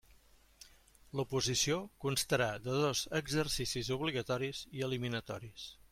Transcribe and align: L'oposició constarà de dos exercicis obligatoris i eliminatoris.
L'oposició 1.19 1.77
constarà 2.05 2.49
de 2.69 2.79
dos 2.85 3.03
exercicis 3.21 3.93
obligatoris 3.99 4.67
i 4.81 4.87
eliminatoris. 4.89 5.69